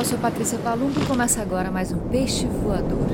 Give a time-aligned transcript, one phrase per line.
[0.00, 3.06] Eu sou Patrícia Palumbo e começa agora mais um Peixe Voador.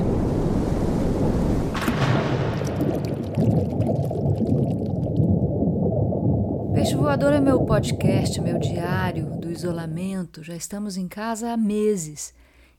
[6.73, 10.41] Peixe Voador é meu podcast, meu diário do isolamento.
[10.41, 12.33] Já estamos em casa há meses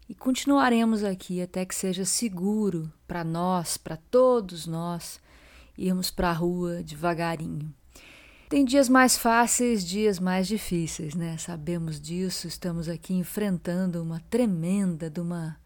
[0.08, 5.20] e continuaremos aqui até que seja seguro para nós, para todos nós,
[5.76, 7.70] irmos para a rua devagarinho.
[8.48, 11.36] Tem dias mais fáceis, dias mais difíceis, né?
[11.36, 15.58] Sabemos disso, estamos aqui enfrentando uma tremenda de uma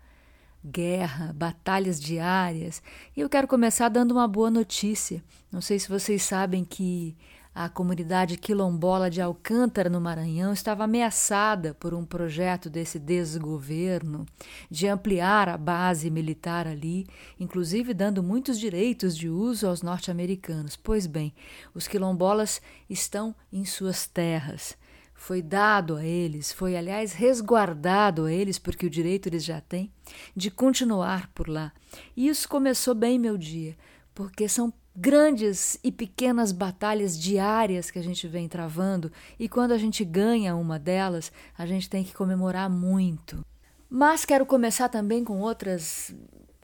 [0.65, 2.83] guerra, batalhas diárias.
[3.17, 5.23] E eu quero começar dando uma boa notícia.
[5.51, 7.17] Não sei se vocês sabem que
[7.55, 14.25] a comunidade quilombola de Alcântara, no Maranhão, estava ameaçada por um projeto desse desgoverno
[14.71, 17.07] de ampliar a base militar ali,
[17.39, 20.77] inclusive dando muitos direitos de uso aos norte-americanos.
[20.77, 21.35] Pois bem,
[21.75, 24.75] os quilombolas estão em suas terras.
[25.15, 29.93] Foi dado a eles, foi aliás resguardado a eles, porque o direito eles já têm,
[30.35, 31.71] de continuar por lá.
[32.17, 33.77] E isso começou bem meu dia,
[34.15, 39.79] porque são grandes e pequenas batalhas diárias que a gente vem travando, e quando a
[39.79, 43.45] gente ganha uma delas, a gente tem que comemorar muito.
[43.89, 46.15] Mas quero começar também com outras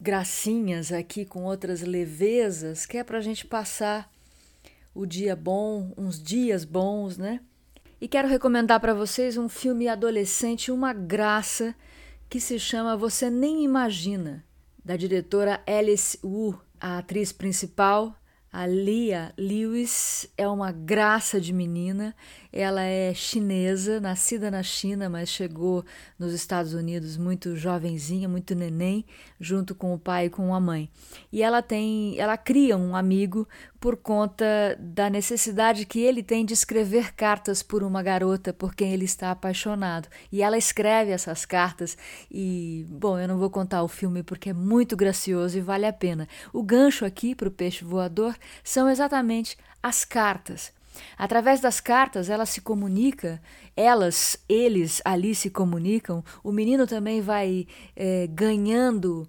[0.01, 4.11] gracinhas aqui, com outras levezas, que é para a gente passar
[4.95, 7.41] o dia bom, uns dias bons, né?
[8.01, 11.75] E quero recomendar para vocês um filme adolescente, uma graça,
[12.29, 14.45] que se chama Você Nem Imagina,
[14.85, 16.59] da diretora Alice Wu.
[16.81, 18.15] A atriz principal,
[18.53, 22.15] a Lia Lewis, é uma graça de menina.
[22.53, 25.85] Ela é chinesa, nascida na China, mas chegou
[26.19, 29.05] nos Estados Unidos muito jovenzinha, muito neném,
[29.39, 30.91] junto com o pai e com a mãe.
[31.31, 33.47] E ela tem, ela cria um amigo
[33.79, 34.45] por conta
[34.81, 39.31] da necessidade que ele tem de escrever cartas por uma garota por quem ele está
[39.31, 40.09] apaixonado.
[40.33, 41.97] E ela escreve essas cartas
[42.31, 45.93] e, bom, eu não vou contar o filme porque é muito gracioso e vale a
[45.93, 46.27] pena.
[46.53, 48.35] O gancho aqui para o peixe voador
[48.65, 50.78] são exatamente as cartas.
[51.17, 53.41] Através das cartas, ela se comunica,
[53.77, 56.25] elas, eles ali se comunicam.
[56.43, 57.67] O menino também vai
[57.97, 59.29] é, ganhando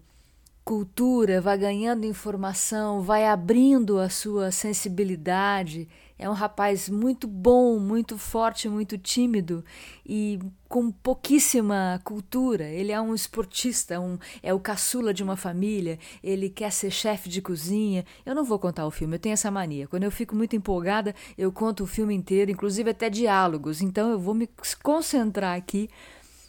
[0.63, 5.87] cultura, vai ganhando informação, vai abrindo a sua sensibilidade.
[6.21, 9.63] É um rapaz muito bom, muito forte, muito tímido
[10.05, 10.37] e
[10.67, 12.65] com pouquíssima cultura.
[12.65, 17.29] Ele é um esportista, um, é o caçula de uma família, ele quer ser chefe
[17.29, 18.05] de cozinha.
[18.25, 19.87] Eu não vou contar o filme, eu tenho essa mania.
[19.87, 23.81] Quando eu fico muito empolgada, eu conto o filme inteiro, inclusive até diálogos.
[23.81, 24.49] Então eu vou me
[24.83, 25.89] concentrar aqui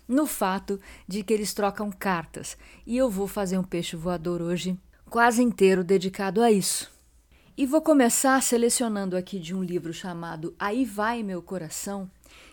[0.08, 2.58] no fato de que eles trocam cartas.
[2.84, 4.76] E eu vou fazer um peixe voador hoje
[5.08, 6.99] quase inteiro dedicado a isso.
[7.56, 12.10] E vou começar selecionando aqui de um livro chamado Aí Vai Meu Coração,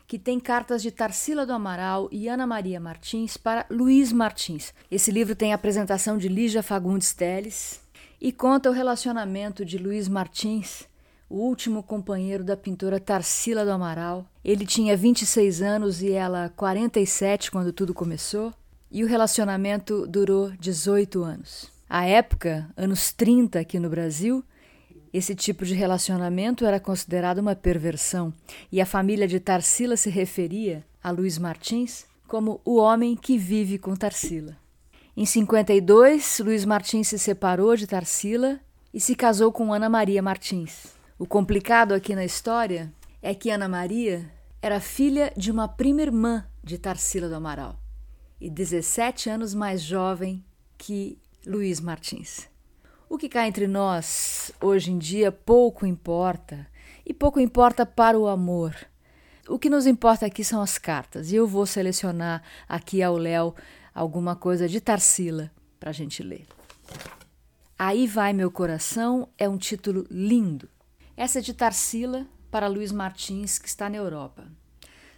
[0.07, 4.73] que tem cartas de Tarsila do Amaral e Ana Maria Martins para Luiz Martins.
[4.91, 7.79] Esse livro tem a apresentação de Lígia Fagundes Teles
[8.19, 10.85] e conta o relacionamento de Luiz Martins
[11.29, 14.25] o último companheiro da pintora Tarsila do Amaral.
[14.43, 18.53] Ele tinha 26 anos e ela 47 quando tudo começou,
[18.89, 21.69] e o relacionamento durou 18 anos.
[21.89, 24.43] À época, anos 30 aqui no Brasil,
[25.17, 28.33] esse tipo de relacionamento era considerado uma perversão,
[28.71, 33.77] e a família de Tarsila se referia a Luiz Martins como o homem que vive
[33.77, 34.57] com Tarsila.
[35.15, 38.59] Em 52, Luiz Martins se separou de Tarsila
[38.93, 40.95] e se casou com Ana Maria Martins.
[41.17, 44.29] O complicado aqui na história é que Ana Maria
[44.61, 47.79] era filha de uma prima irmã de Tarsila do Amaral
[48.39, 50.45] e 17 anos mais jovem
[50.77, 52.47] que Luiz Martins.
[53.09, 56.67] O que cá entre nós hoje em dia pouco importa
[57.05, 58.75] e pouco importa para o amor.
[59.47, 63.55] O que nos importa aqui são as cartas e eu vou selecionar aqui ao Léo
[63.93, 66.45] alguma coisa de Tarsila para a gente ler.
[67.79, 70.69] Aí vai meu coração é um título lindo
[71.17, 74.47] essa é de Tarsila para Luiz Martins, que está na Europa.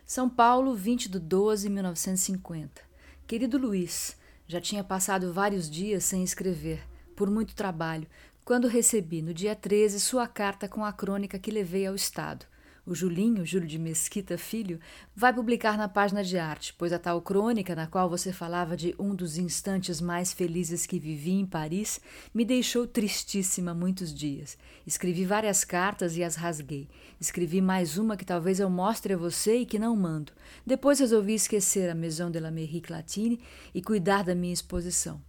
[0.05, 2.81] São Paulo, 20 de 12 de 1950.
[3.27, 4.15] Querido Luiz,
[4.47, 6.81] já tinha passado vários dias sem escrever,
[7.19, 8.07] por muito trabalho,
[8.45, 12.45] quando recebi, no dia 13, sua carta com a crônica que levei ao Estado.
[12.85, 14.79] O Julinho, Júlio de Mesquita Filho,
[15.13, 18.95] vai publicar na página de arte, pois a tal crônica, na qual você falava de
[18.97, 21.99] um dos instantes mais felizes que vivi em Paris,
[22.33, 24.57] me deixou tristíssima muitos dias.
[24.87, 26.87] Escrevi várias cartas e as rasguei.
[27.19, 30.31] Escrevi mais uma que talvez eu mostre a você e que não mando.
[30.65, 33.41] Depois resolvi esquecer a Maison de l'Amérique Latine
[33.75, 35.21] e cuidar da minha exposição.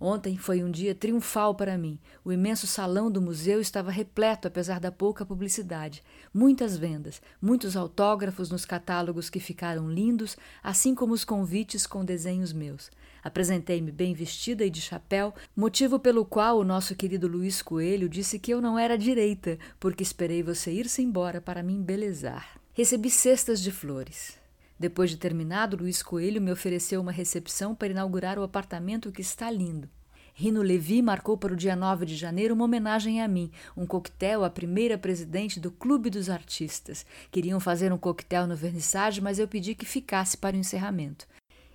[0.00, 1.98] Ontem foi um dia triunfal para mim.
[2.24, 6.04] O imenso salão do museu estava repleto, apesar da pouca publicidade.
[6.32, 12.52] Muitas vendas, muitos autógrafos nos catálogos que ficaram lindos, assim como os convites com desenhos
[12.52, 12.90] meus.
[13.24, 18.38] Apresentei-me bem vestida e de chapéu, motivo pelo qual o nosso querido Luiz Coelho disse
[18.38, 22.60] que eu não era direita, porque esperei você ir-se embora para me embelezar.
[22.72, 24.38] Recebi cestas de flores.
[24.78, 29.50] Depois de terminado, Luiz Coelho me ofereceu uma recepção para inaugurar o apartamento que está
[29.50, 29.88] lindo.
[30.32, 34.44] Rino Levi marcou para o dia 9 de janeiro uma homenagem a mim, um coquetel
[34.44, 37.04] à primeira presidente do Clube dos Artistas.
[37.28, 41.26] Queriam fazer um coquetel no vernissage, mas eu pedi que ficasse para o encerramento.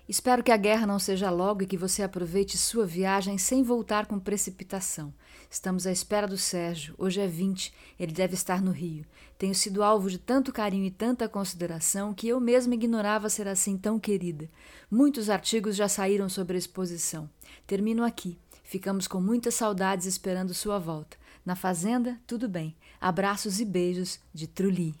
[0.06, 4.04] Espero que a guerra não seja logo e que você aproveite sua viagem sem voltar
[4.04, 5.14] com precipitação.
[5.50, 6.94] Estamos à espera do Sérgio.
[6.98, 9.06] Hoje é 20, ele deve estar no Rio.
[9.38, 13.78] Tenho sido alvo de tanto carinho e tanta consideração que eu mesma ignorava ser assim
[13.78, 14.46] tão querida.
[14.90, 17.28] Muitos artigos já saíram sobre a exposição.
[17.66, 18.38] Termino aqui.
[18.62, 21.16] Ficamos com muitas saudades esperando sua volta.
[21.46, 22.76] Na fazenda, tudo bem.
[23.00, 24.94] Abraços e beijos de Truli.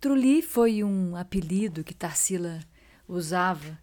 [0.00, 2.60] Truli foi um apelido que Tarsila
[3.08, 3.78] usava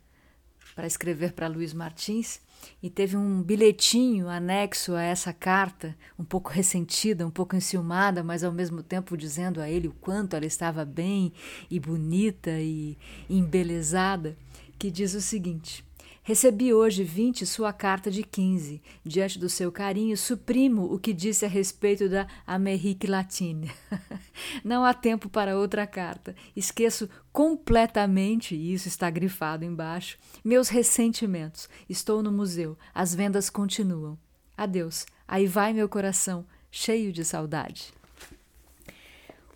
[0.76, 2.40] para escrever para Luiz Martins
[2.82, 8.44] e teve um bilhetinho anexo a essa carta, um pouco ressentida, um pouco enciumada, mas
[8.44, 11.34] ao mesmo tempo dizendo a ele o quanto ela estava bem
[11.70, 12.98] e bonita e
[13.30, 14.38] embelezada,
[14.78, 15.84] que diz o seguinte:
[16.24, 18.80] Recebi hoje vinte sua carta de quinze.
[19.04, 23.72] Diante do seu carinho, suprimo o que disse a respeito da Amérique Latine.
[24.64, 26.36] Não há tempo para outra carta.
[26.56, 31.68] Esqueço completamente, e isso está grifado embaixo, meus ressentimentos.
[31.90, 32.78] Estou no museu.
[32.94, 34.16] As vendas continuam.
[34.56, 35.08] Adeus.
[35.28, 37.92] Aí vai meu coração, cheio de saudade.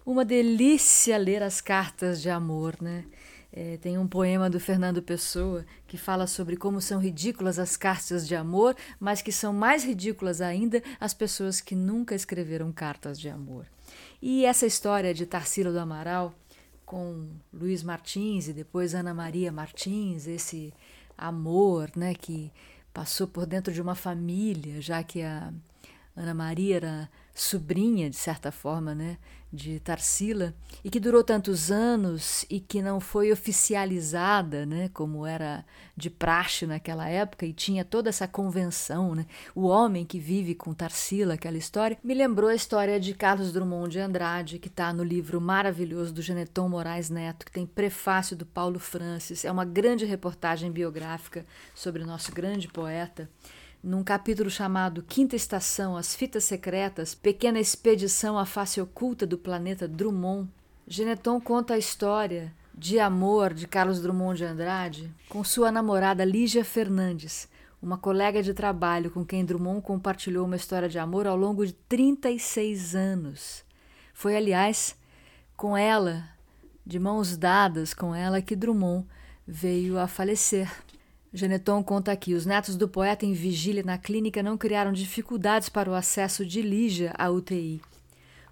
[0.03, 3.05] Uma delícia ler as cartas de amor, né?
[3.57, 8.27] É, tem um poema do Fernando Pessoa que fala sobre como são ridículas as cartas
[8.27, 13.29] de amor, mas que são mais ridículas ainda as pessoas que nunca escreveram cartas de
[13.29, 13.65] amor.
[14.21, 16.35] E essa história de Tarsila do Amaral
[16.85, 20.73] com Luiz Martins e depois Ana Maria Martins, esse
[21.17, 22.51] amor né, que
[22.93, 25.53] passou por dentro de uma família, já que a
[26.13, 29.17] Ana Maria era sobrinha, de certa forma, né,
[29.55, 30.53] de Tarsila,
[30.83, 35.65] e que durou tantos anos e que não foi oficializada, né, como era
[35.95, 39.25] de praxe naquela época, e tinha toda essa convenção, né,
[39.55, 43.89] o homem que vive com Tarsila, aquela história, me lembrou a história de Carlos Drummond
[43.89, 48.45] de Andrade, que está no livro maravilhoso do Geneton Moraes Neto, que tem prefácio do
[48.45, 53.29] Paulo Francis, é uma grande reportagem biográfica sobre o nosso grande poeta
[53.85, 59.87] num capítulo chamado Quinta Estação, As Fitas Secretas, Pequena Expedição à Face Oculta do Planeta
[59.87, 60.49] Drummond,
[60.87, 66.65] Geneton conta a história de amor de Carlos Drummond de Andrade com sua namorada Lígia
[66.65, 67.47] Fernandes,
[67.79, 71.73] uma colega de trabalho com quem Drummond compartilhou uma história de amor ao longo de
[71.73, 73.63] 36 anos.
[74.15, 74.95] Foi, aliás,
[75.55, 76.27] com ela,
[76.83, 79.05] de mãos dadas com ela, que Drummond
[79.47, 80.71] veio a falecer.
[81.35, 85.89] Geneton conta aqui: os netos do poeta em vigília na clínica não criaram dificuldades para
[85.89, 87.81] o acesso de Lígia à UTI.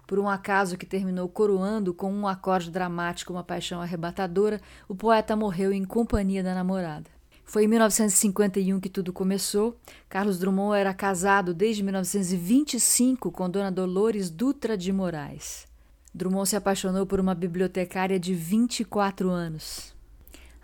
[0.06, 5.34] Por um acaso que terminou coroando com um acorde dramático uma paixão arrebatadora, o poeta
[5.34, 7.10] morreu em companhia da namorada.
[7.42, 9.78] Foi em 1951 que tudo começou.
[10.06, 15.66] Carlos Drummond era casado desde 1925 com Dona Dolores Dutra de Moraes.
[16.14, 19.93] Drummond se apaixonou por uma bibliotecária de 24 anos.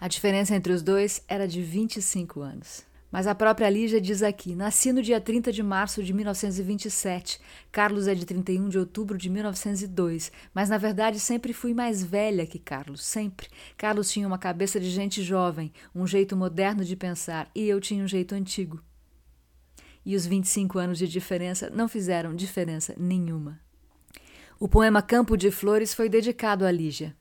[0.01, 2.89] A diferença entre os dois era de 25 anos.
[3.13, 7.39] Mas a própria Lígia diz aqui: nasci no dia 30 de março de 1927.
[7.71, 10.33] Carlos é de 31 de outubro de 1902.
[10.55, 13.49] Mas na verdade sempre fui mais velha que Carlos, sempre.
[13.77, 18.03] Carlos tinha uma cabeça de gente jovem, um jeito moderno de pensar, e eu tinha
[18.03, 18.81] um jeito antigo.
[20.07, 23.61] E os 25 anos de diferença não fizeram diferença nenhuma.
[24.59, 27.15] O poema Campo de Flores foi dedicado a Lígia.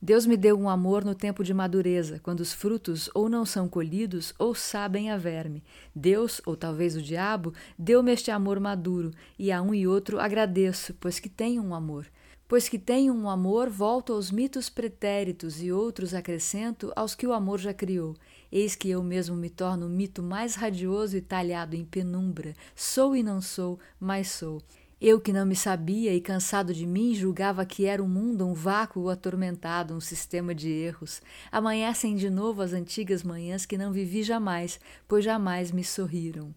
[0.00, 3.68] Deus me deu um amor no tempo de madureza, quando os frutos ou não são
[3.68, 5.64] colhidos ou sabem a verme.
[5.92, 10.94] Deus, ou talvez o diabo, deu-me este amor maduro, e a um e outro agradeço,
[11.00, 12.06] pois que tenho um amor.
[12.46, 17.32] Pois que tenho um amor, volto aos mitos pretéritos e outros acrescento aos que o
[17.32, 18.14] amor já criou.
[18.50, 22.54] Eis que eu mesmo me torno o mito mais radioso e talhado em penumbra.
[22.74, 24.62] Sou e não sou, mas sou.
[25.00, 28.52] Eu que não me sabia e cansado de mim julgava que era o mundo um
[28.52, 31.22] vácuo atormentado, um sistema de erros.
[31.52, 36.52] Amanhecem de novo as antigas manhãs que não vivi jamais, pois jamais me sorriram.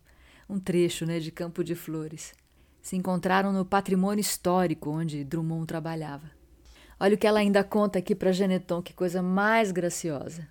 [0.49, 2.33] Um trecho, né, de Campo de Flores.
[2.81, 6.31] Se encontraram no patrimônio histórico onde Drummond trabalhava.
[6.99, 10.47] Olha o que ela ainda conta aqui para Geneton, que coisa mais graciosa.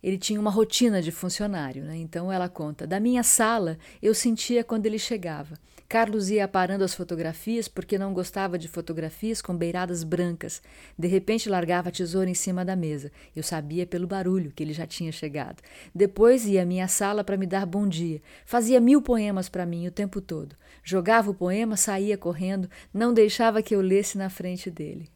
[0.00, 1.96] ele tinha uma rotina de funcionário, né?
[1.96, 5.58] então ela conta: da minha sala eu sentia quando ele chegava.
[5.92, 10.62] Carlos ia aparando as fotografias porque não gostava de fotografias com beiradas brancas.
[10.98, 13.12] De repente largava a tesoura em cima da mesa.
[13.36, 15.62] Eu sabia pelo barulho que ele já tinha chegado.
[15.94, 18.22] Depois ia à minha sala para me dar bom dia.
[18.46, 20.56] Fazia mil poemas para mim o tempo todo.
[20.82, 25.10] Jogava o poema, saía correndo, não deixava que eu lesse na frente dele.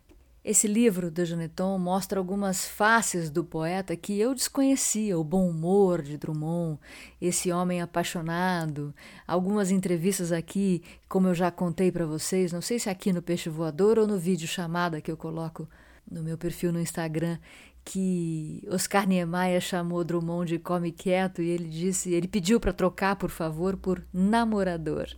[0.47, 6.03] Esse livro de Janeton mostra algumas faces do poeta que eu desconhecia, o bom humor
[6.03, 6.79] de Drummond,
[7.21, 8.95] esse homem apaixonado,
[9.26, 13.50] algumas entrevistas aqui, como eu já contei para vocês, não sei se aqui no Peixe
[13.50, 15.69] Voador ou no vídeo chamada que eu coloco
[16.09, 17.38] no meu perfil no Instagram,
[17.85, 23.17] que Oscar Niemeyer chamou Drummond de come quieto e ele disse, ele pediu para trocar,
[23.17, 25.09] por favor, por namorador.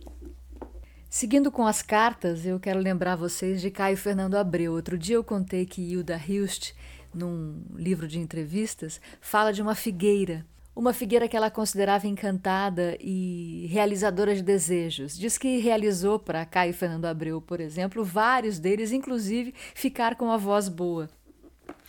[1.09, 4.73] Seguindo com as cartas, eu quero lembrar vocês de Caio Fernando Abreu.
[4.73, 6.75] Outro dia eu contei que Hilda Hilst,
[7.11, 10.45] num livro de entrevistas, fala de uma figueira.
[10.75, 15.17] Uma figueira que ela considerava encantada e realizadora de desejos.
[15.17, 20.37] Diz que realizou para Caio Fernando Abreu, por exemplo, vários deles, inclusive ficar com a
[20.37, 21.09] voz boa.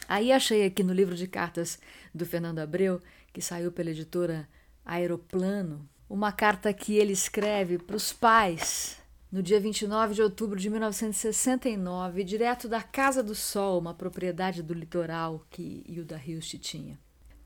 [0.09, 1.79] Aí achei aqui no livro de cartas
[2.15, 3.03] do Fernando Abreu,
[3.35, 4.49] que saiu pela editora
[4.83, 8.99] Aeroplano, uma carta que ele escreve para os pais
[9.31, 14.75] no dia 29 de outubro de 1969, direto da Casa do Sol, uma propriedade do
[14.75, 16.99] litoral que Hilda Hilst tinha.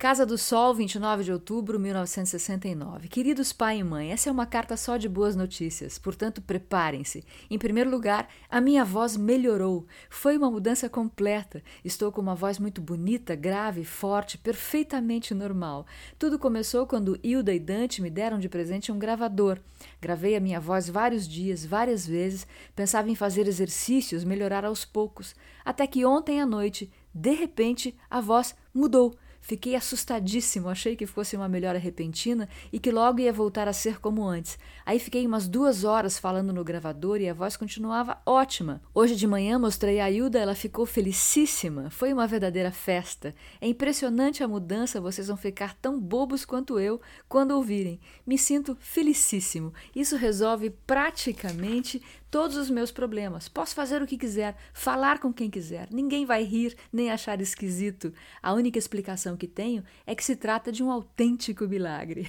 [0.05, 3.09] Casa do Sol, 29 de outubro de 1969.
[3.09, 7.25] Queridos pai e mãe, essa é uma carta só de boas notícias, portanto preparem-se.
[7.49, 9.87] Em primeiro lugar, a minha voz melhorou.
[10.11, 11.63] Foi uma mudança completa.
[11.83, 15.87] Estou com uma voz muito bonita, grave, forte, perfeitamente normal.
[16.19, 19.59] Tudo começou quando Hilda e Dante me deram de presente um gravador.
[20.03, 22.47] Gravei a minha voz vários dias, várias vezes,
[22.77, 25.35] pensava em fazer exercícios, melhorar aos poucos,
[25.65, 31.37] até que ontem à noite, de repente, a voz mudou Fiquei assustadíssimo, achei que fosse
[31.37, 34.59] uma melhora repentina e que logo ia voltar a ser como antes.
[34.87, 38.81] Aí fiquei umas duas horas falando no gravador e a voz continuava ótima.
[38.95, 41.91] Hoje de manhã mostrei a Hilda, ela ficou felicíssima.
[41.91, 43.35] Foi uma verdadeira festa.
[43.61, 46.99] É impressionante a mudança, vocês vão ficar tão bobos quanto eu
[47.29, 48.01] quando ouvirem.
[48.27, 49.75] Me sinto felicíssimo.
[49.95, 52.01] Isso resolve praticamente
[52.35, 53.49] todos os meus problemas.
[53.49, 55.87] Posso fazer o que quiser, falar com quem quiser.
[55.93, 58.13] Ninguém vai rir nem achar esquisito.
[58.43, 62.29] A única explicação que tenho é que se trata de um autêntico milagre.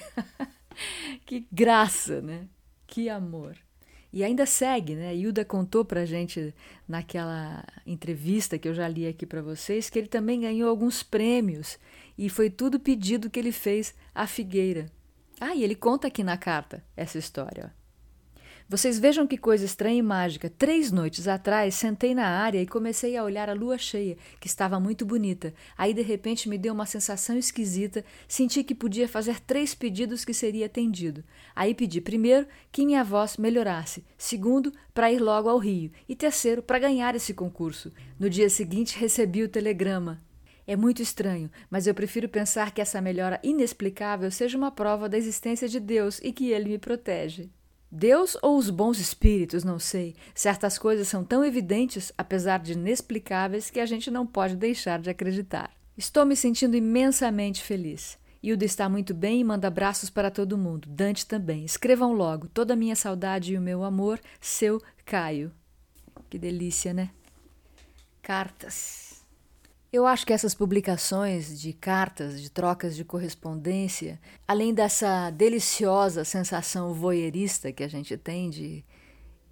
[1.25, 2.47] que graça, né?
[2.85, 3.57] Que amor.
[4.13, 5.15] E ainda segue, né?
[5.15, 6.53] Hilda contou pra gente
[6.87, 11.79] naquela entrevista que eu já li aqui para vocês que ele também ganhou alguns prêmios
[12.15, 14.85] e foi tudo pedido que ele fez à Figueira.
[15.41, 17.73] Ah, e ele conta aqui na carta essa história.
[17.81, 17.84] Ó.
[18.67, 20.49] Vocês vejam que coisa estranha e mágica.
[20.49, 24.79] Três noites atrás, sentei na área e comecei a olhar a lua cheia, que estava
[24.79, 25.53] muito bonita.
[25.77, 28.03] Aí, de repente, me deu uma sensação esquisita.
[28.27, 31.23] Senti que podia fazer três pedidos que seria atendido.
[31.55, 34.03] Aí pedi, primeiro, que minha voz melhorasse.
[34.17, 35.91] Segundo, para ir logo ao Rio.
[36.09, 37.93] E terceiro, para ganhar esse concurso.
[38.19, 40.23] No dia seguinte, recebi o telegrama.
[40.65, 45.19] É muito estranho, mas eu prefiro pensar que essa melhora inexplicável seja uma prova da
[45.19, 47.51] existência de Deus e que ele me protege.
[47.95, 50.15] Deus ou os bons espíritos, não sei.
[50.33, 55.09] Certas coisas são tão evidentes, apesar de inexplicáveis, que a gente não pode deixar de
[55.09, 55.71] acreditar.
[55.97, 58.17] Estou me sentindo imensamente feliz.
[58.43, 60.89] Hilda está muito bem e manda abraços para todo mundo.
[60.89, 61.63] Dante também.
[61.63, 62.49] Escrevam logo.
[62.49, 65.49] Toda a minha saudade e o meu amor, seu Caio.
[66.29, 67.11] Que delícia, né?
[68.21, 69.04] Cartas.
[69.95, 76.93] Eu acho que essas publicações de cartas, de trocas de correspondência, além dessa deliciosa sensação
[76.93, 78.83] voyeurista que a gente tem de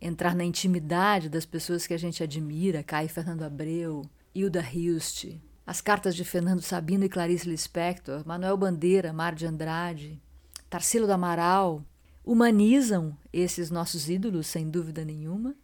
[0.01, 4.01] entrar na intimidade das pessoas que a gente admira, Caio Fernando Abreu,
[4.35, 10.21] Hilda Hilst, as cartas de Fernando Sabino e Clarice Lispector, Manuel Bandeira, Mar de Andrade,
[10.69, 11.85] Tarsilo do Amaral,
[12.21, 15.55] humanizam esses nossos ídolos, sem dúvida nenhuma,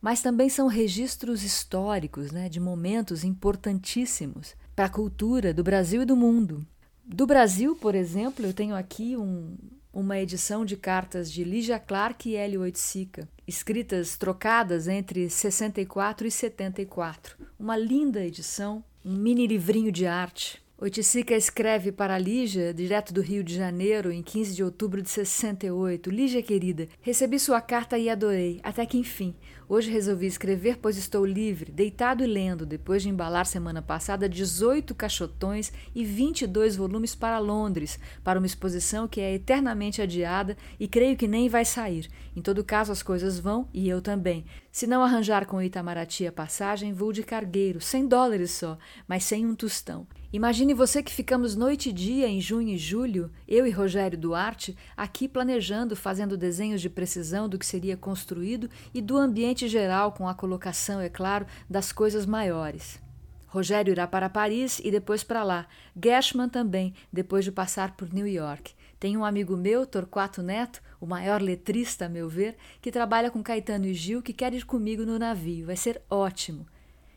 [0.00, 6.06] mas também são registros históricos né, de momentos importantíssimos para a cultura do Brasil e
[6.06, 6.66] do mundo.
[7.04, 9.56] Do Brasil, por exemplo, eu tenho aqui um,
[9.92, 16.30] uma edição de cartas de Lígia Clark e Hélio Oiticica, escritas trocadas entre 64 e
[16.30, 17.36] 74.
[17.58, 23.44] Uma linda edição, um mini livrinho de arte Oiticica escreve para Lígia, direto do Rio
[23.44, 26.08] de Janeiro, em 15 de outubro de 68.
[26.08, 29.34] Lígia querida, recebi sua carta e adorei, até que enfim.
[29.68, 34.94] Hoje resolvi escrever, pois estou livre, deitado e lendo, depois de embalar semana passada 18
[34.94, 41.16] cachotões e 22 volumes para Londres, para uma exposição que é eternamente adiada e creio
[41.16, 42.08] que nem vai sair.
[42.34, 44.46] Em todo caso, as coisas vão e eu também.
[44.72, 49.44] Se não arranjar com Itamaraty a passagem, vou de cargueiro, cem dólares só, mas sem
[49.44, 50.06] um tostão.
[50.32, 54.76] Imagine você que ficamos noite e dia em junho e julho, eu e Rogério Duarte,
[54.96, 60.28] aqui planejando, fazendo desenhos de precisão do que seria construído e do ambiente geral, com
[60.28, 63.00] a colocação, é claro, das coisas maiores.
[63.48, 65.66] Rogério irá para Paris e depois para lá.
[66.00, 68.72] Gershman também, depois de passar por New York.
[69.00, 73.42] Tem um amigo meu, Torquato Neto, o maior letrista, a meu ver, que trabalha com
[73.42, 75.64] Caetano e Gil, que quer ir comigo no navio.
[75.64, 76.66] Vai ser ótimo.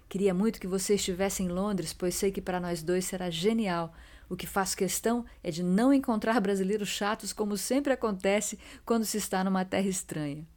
[0.07, 3.93] Queria muito que você estivesse em Londres, pois sei que para nós dois será genial.
[4.29, 9.17] O que faço questão é de não encontrar brasileiros chatos, como sempre acontece quando se
[9.17, 10.47] está numa terra estranha.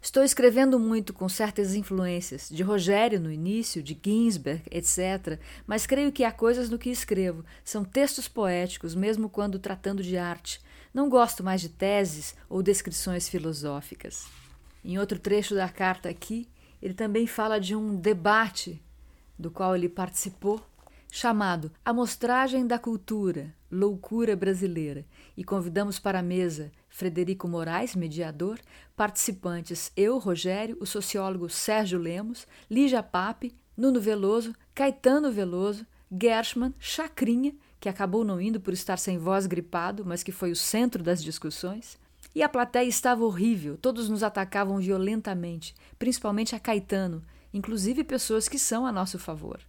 [0.00, 6.12] Estou escrevendo muito com certas influências, de Rogério no início, de Ginsberg, etc., mas creio
[6.12, 7.44] que há coisas no que escrevo.
[7.64, 10.60] São textos poéticos, mesmo quando tratando de arte.
[10.92, 14.26] Não gosto mais de teses ou descrições filosóficas.
[14.84, 16.48] Em outro trecho da carta aqui,
[16.80, 18.80] ele também fala de um debate
[19.38, 20.60] do qual ele participou,
[21.10, 25.04] chamado Amostragem da Cultura, Loucura Brasileira,
[25.36, 28.58] e convidamos para a mesa Frederico Moraes, mediador,
[28.96, 37.54] participantes eu, Rogério, o sociólogo Sérgio Lemos, Lígia Pape, Nuno Veloso, Caetano Veloso, Gershman, Chacrinha
[37.80, 41.22] que acabou não indo por estar sem voz gripado, mas que foi o centro das
[41.22, 41.98] discussões.
[42.34, 48.58] E a plateia estava horrível, todos nos atacavam violentamente, principalmente a Caetano, inclusive pessoas que
[48.58, 49.60] são a nosso favor.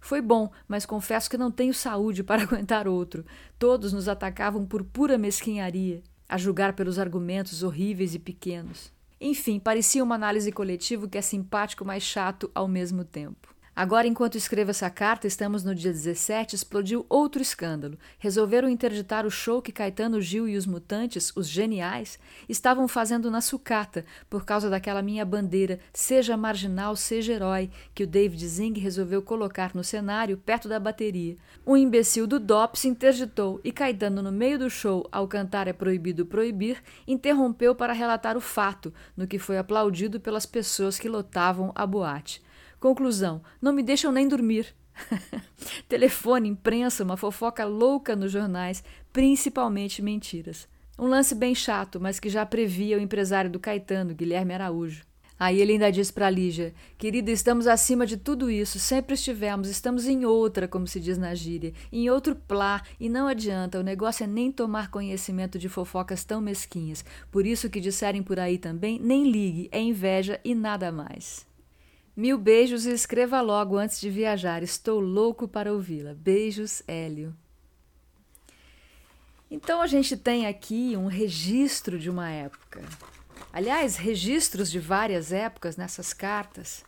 [0.00, 3.24] Foi bom, mas confesso que não tenho saúde para aguentar outro.
[3.58, 8.92] Todos nos atacavam por pura mesquinharia, a julgar pelos argumentos horríveis e pequenos.
[9.20, 13.53] Enfim, parecia uma análise coletiva que é simpático, mas chato ao mesmo tempo.
[13.76, 17.98] Agora, enquanto escrevo essa carta, estamos no dia 17, explodiu outro escândalo.
[18.20, 22.16] Resolveram interditar o show que Caetano Gil e os Mutantes, os geniais,
[22.48, 28.06] estavam fazendo na sucata, por causa daquela minha bandeira, seja marginal, seja herói, que o
[28.06, 31.36] David Zing resolveu colocar no cenário, perto da bateria.
[31.66, 35.72] Um imbecil do DOP se interditou e Caetano, no meio do show, ao cantar É
[35.72, 41.72] Proibido Proibir, interrompeu para relatar o fato, no que foi aplaudido pelas pessoas que lotavam
[41.74, 42.43] a boate.
[42.84, 44.76] Conclusão: não me deixam nem dormir.
[45.88, 50.68] Telefone, imprensa, uma fofoca louca nos jornais, principalmente mentiras.
[50.98, 55.02] Um lance bem chato, mas que já previa o empresário do Caetano, Guilherme Araújo.
[55.38, 60.06] Aí ele ainda diz para Lígia: Querida, estamos acima de tudo isso, sempre estivemos, estamos
[60.06, 64.24] em outra, como se diz na gíria, em outro plá, e não adianta, o negócio
[64.24, 67.02] é nem tomar conhecimento de fofocas tão mesquinhas.
[67.30, 71.46] Por isso que disserem por aí também, nem ligue, é inveja e nada mais.
[72.16, 74.62] Mil beijos e escreva logo antes de viajar.
[74.62, 76.14] Estou louco para ouvi-la.
[76.14, 77.34] Beijos, Hélio.
[79.50, 82.82] Então a gente tem aqui um registro de uma época.
[83.52, 86.84] Aliás, registros de várias épocas nessas cartas,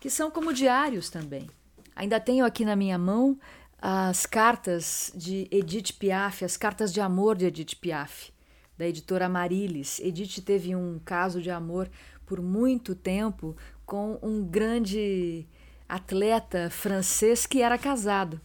[0.00, 1.48] que são como diários também.
[1.94, 3.38] Ainda tenho aqui na minha mão
[3.78, 8.32] as cartas de Edith Piaf, as cartas de amor de Edith Piaf,
[8.76, 10.00] da editora Amarilis.
[10.00, 11.90] Edith teve um caso de amor
[12.26, 15.46] por muito tempo com um grande
[15.88, 18.40] atleta francês que era casado.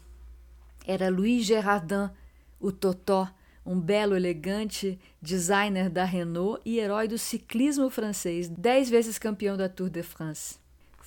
[0.85, 2.09] Era Louis Gerardin,
[2.59, 3.27] o Totó,
[3.65, 9.67] um belo, elegante designer da Renault e herói do ciclismo francês, dez vezes campeão da
[9.67, 10.60] Tour de France.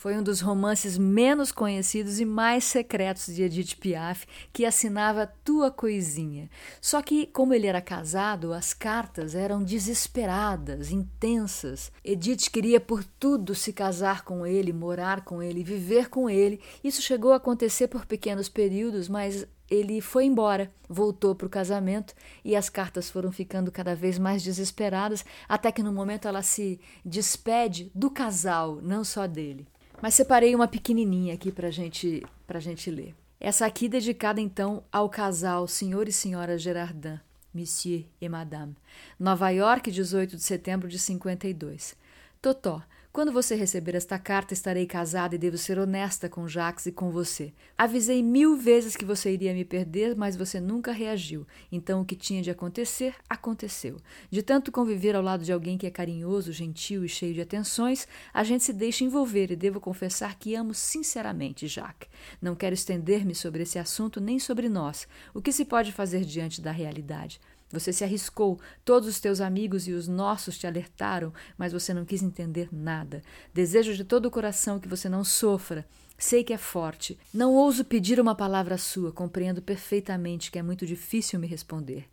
[0.05, 5.71] Foi um dos romances menos conhecidos e mais secretos de Edith Piaf, que assinava Tua
[5.71, 6.51] Coisinha.
[6.79, 11.91] Só que, como ele era casado, as cartas eram desesperadas, intensas.
[12.05, 16.61] Edith queria por tudo se casar com ele, morar com ele, viver com ele.
[16.85, 22.15] Isso chegou a acontecer por pequenos períodos, mas ele foi embora, voltou para o casamento
[22.45, 26.79] e as cartas foram ficando cada vez mais desesperadas, até que no momento ela se
[27.03, 29.67] despede do casal, não só dele.
[30.01, 33.15] Mas separei uma pequenininha aqui para gente, a gente ler.
[33.41, 37.21] Essa aqui dedicada então ao casal Senhor e Senhora Gerardin,
[37.53, 38.75] Monsieur e Madame.
[39.19, 41.97] Nova York, 18 de setembro de 52.
[42.41, 42.83] Totó,
[43.15, 47.13] quando você receber esta carta, estarei casada e devo ser honesta com Jacques e com
[47.13, 47.53] você.
[47.79, 51.47] Avisei mil vezes que você iria me perder, mas você nunca reagiu.
[51.71, 53.99] Então o que tinha de acontecer, aconteceu.
[54.29, 58.09] De tanto conviver ao lado de alguém que é carinhoso, gentil e cheio de atenções,
[58.33, 62.11] a gente se deixa envolver e devo confessar que amo sinceramente Jacques.
[62.43, 65.07] Não quero estender-me sobre esse assunto nem sobre nós.
[65.33, 67.41] O que se pode fazer diante da realidade?
[67.75, 72.05] Você se arriscou, todos os teus amigos e os nossos te alertaram, mas você não
[72.05, 73.23] quis entender nada.
[73.53, 75.85] Desejo de todo o coração que você não sofra.
[76.17, 77.19] Sei que é forte.
[77.33, 82.09] Não ouso pedir uma palavra sua, compreendo perfeitamente que é muito difícil me responder.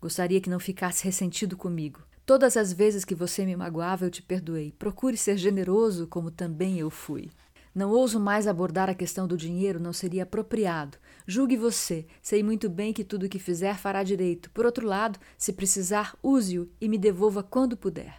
[0.00, 2.00] Gostaria que não ficasse ressentido comigo.
[2.24, 4.72] Todas as vezes que você me magoava, eu te perdoei.
[4.78, 7.30] Procure ser generoso, como também eu fui.
[7.74, 10.98] Não ouso mais abordar a questão do dinheiro, não seria apropriado.
[11.26, 14.50] Julgue você, sei muito bem que tudo o que fizer fará direito.
[14.50, 18.18] Por outro lado, se precisar, use-o e me devolva quando puder.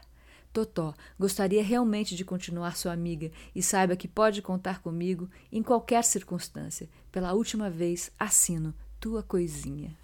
[0.51, 6.03] Totó, gostaria realmente de continuar sua amiga e saiba que pode contar comigo em qualquer
[6.03, 6.89] circunstância.
[7.11, 9.95] Pela última vez, assino tua coisinha.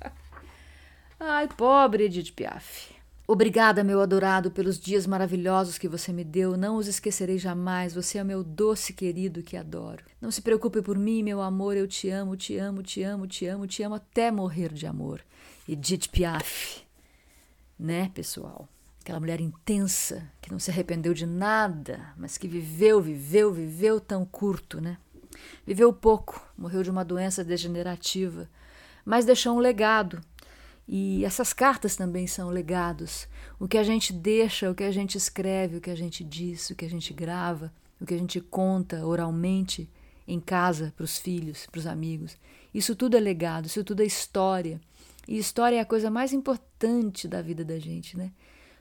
[1.18, 2.99] Ai, pobre Edith Piaf.
[3.32, 6.56] Obrigada, meu adorado, pelos dias maravilhosos que você me deu.
[6.56, 7.94] Não os esquecerei jamais.
[7.94, 10.04] Você é o meu doce querido que adoro.
[10.20, 11.76] Não se preocupe por mim, meu amor.
[11.76, 15.20] Eu te amo, te amo, te amo, te amo, te amo até morrer de amor.
[15.68, 16.82] Edith Piaf.
[17.78, 18.68] Né, pessoal?
[19.00, 24.26] Aquela mulher intensa, que não se arrependeu de nada, mas que viveu, viveu, viveu tão
[24.26, 24.98] curto, né?
[25.64, 28.50] Viveu pouco, morreu de uma doença degenerativa,
[29.04, 30.20] mas deixou um legado
[30.92, 33.28] e essas cartas também são legados.
[33.60, 36.68] O que a gente deixa, o que a gente escreve, o que a gente diz,
[36.68, 39.88] o que a gente grava, o que a gente conta oralmente
[40.26, 42.36] em casa para os filhos, para os amigos.
[42.74, 44.80] Isso tudo é legado, isso tudo é história.
[45.28, 48.32] E história é a coisa mais importante da vida da gente, né?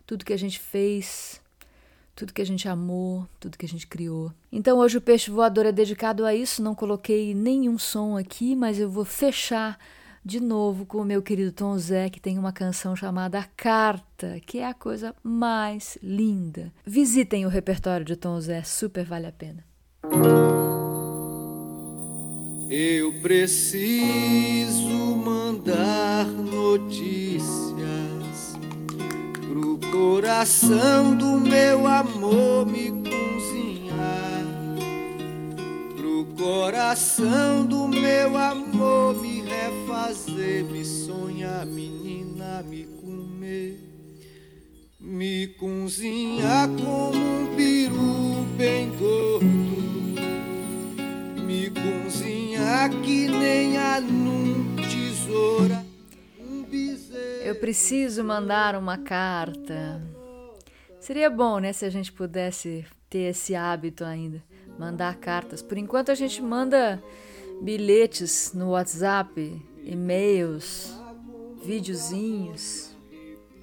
[0.07, 1.39] Tudo que a gente fez,
[2.15, 4.33] tudo que a gente amou, tudo que a gente criou.
[4.51, 6.63] Então hoje o peixe voador é dedicado a isso.
[6.63, 9.77] Não coloquei nenhum som aqui, mas eu vou fechar
[10.23, 14.59] de novo com o meu querido Tom Zé, que tem uma canção chamada Carta, que
[14.59, 16.71] é a coisa mais linda.
[16.85, 19.63] Visitem o repertório de Tom Zé, super vale a pena.
[22.69, 27.79] Eu preciso mandar notícias
[29.47, 34.45] pro coração do meu amor me cozinhar,
[35.97, 39.38] pro coração do meu amor me
[39.87, 43.79] fazer me sonhar, menina, me comer,
[44.99, 49.45] me cozinhar como um peru bem gordo,
[51.45, 55.85] me cozinhar que nem a num tesoura.
[57.43, 60.01] Eu preciso mandar uma carta.
[60.99, 64.43] Seria bom, né, se a gente pudesse ter esse hábito ainda,
[64.77, 65.61] mandar cartas.
[65.63, 67.01] Por enquanto a gente manda
[67.61, 70.93] bilhetes no WhatsApp, e-mails,
[71.63, 72.95] videozinhos.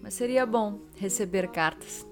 [0.03, 2.07] Mas seria bom receber cartas.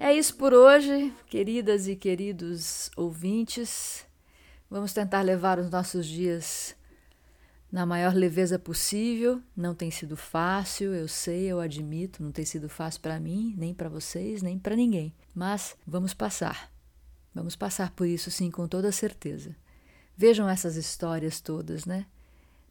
[0.00, 4.06] É isso por hoje, queridas e queridos ouvintes.
[4.70, 6.76] Vamos tentar levar os nossos dias
[7.70, 9.42] na maior leveza possível.
[9.56, 13.74] Não tem sido fácil, eu sei, eu admito, não tem sido fácil para mim, nem
[13.74, 15.12] para vocês, nem para ninguém.
[15.34, 16.72] Mas vamos passar.
[17.34, 19.54] Vamos passar por isso sim, com toda certeza.
[20.20, 22.04] Vejam essas histórias todas, né?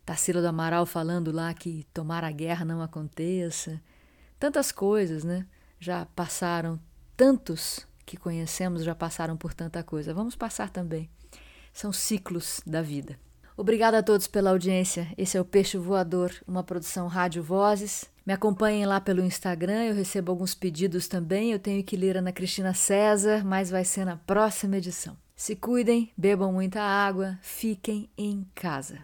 [0.05, 3.81] Tarsila do Amaral falando lá que tomar a guerra não aconteça.
[4.37, 5.47] Tantas coisas, né?
[5.79, 6.77] Já passaram,
[7.15, 10.13] tantos que conhecemos já passaram por tanta coisa.
[10.13, 11.09] Vamos passar também.
[11.71, 13.17] São ciclos da vida.
[13.55, 15.07] Obrigada a todos pela audiência.
[15.17, 18.09] Esse é o Peixe Voador, uma produção Rádio Vozes.
[18.27, 21.53] Me acompanhem lá pelo Instagram, eu recebo alguns pedidos também.
[21.53, 25.15] Eu tenho que ler Ana Cristina César, mas vai ser na próxima edição.
[25.33, 28.99] Se cuidem, bebam muita água, fiquem em casa.